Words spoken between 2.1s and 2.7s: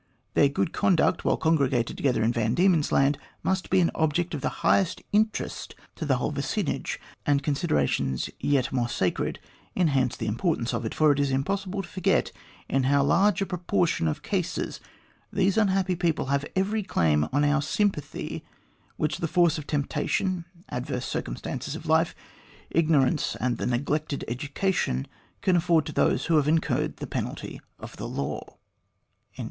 in Van